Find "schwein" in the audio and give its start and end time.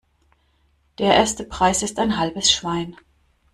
2.51-2.97